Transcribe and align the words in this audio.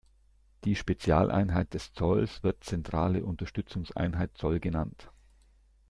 Die 0.63 0.75
Spezialeinheit 0.75 1.75
des 1.75 1.93
Zolls 1.93 2.41
wird 2.41 2.63
Zentrale 2.63 3.23
Unterstützungseinheit 3.23 4.35
Zoll 4.35 4.59
genannt. 4.59 5.11